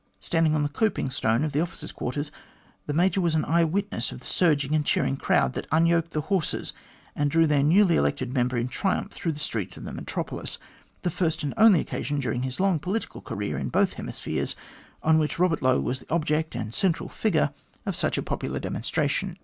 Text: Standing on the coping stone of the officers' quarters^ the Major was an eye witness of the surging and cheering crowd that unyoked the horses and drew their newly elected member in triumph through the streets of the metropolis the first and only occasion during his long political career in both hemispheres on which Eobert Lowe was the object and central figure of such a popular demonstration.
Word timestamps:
Standing 0.19 0.55
on 0.55 0.63
the 0.63 0.69
coping 0.69 1.11
stone 1.11 1.43
of 1.43 1.51
the 1.51 1.61
officers' 1.61 1.91
quarters^ 1.93 2.31
the 2.87 2.91
Major 2.93 3.21
was 3.21 3.35
an 3.35 3.45
eye 3.45 3.63
witness 3.63 4.11
of 4.11 4.19
the 4.21 4.25
surging 4.25 4.73
and 4.73 4.83
cheering 4.83 5.15
crowd 5.15 5.53
that 5.53 5.67
unyoked 5.71 6.09
the 6.09 6.21
horses 6.21 6.73
and 7.15 7.29
drew 7.29 7.45
their 7.45 7.61
newly 7.61 7.97
elected 7.97 8.33
member 8.33 8.57
in 8.57 8.67
triumph 8.67 9.11
through 9.11 9.33
the 9.33 9.37
streets 9.39 9.77
of 9.77 9.83
the 9.83 9.91
metropolis 9.93 10.57
the 11.03 11.11
first 11.11 11.43
and 11.43 11.53
only 11.55 11.79
occasion 11.79 12.19
during 12.19 12.41
his 12.41 12.59
long 12.59 12.79
political 12.79 13.21
career 13.21 13.59
in 13.59 13.69
both 13.69 13.93
hemispheres 13.93 14.55
on 15.03 15.19
which 15.19 15.37
Eobert 15.37 15.61
Lowe 15.61 15.79
was 15.79 15.99
the 15.99 16.09
object 16.09 16.55
and 16.55 16.73
central 16.73 17.07
figure 17.07 17.53
of 17.85 17.95
such 17.95 18.17
a 18.17 18.23
popular 18.23 18.59
demonstration. 18.59 19.37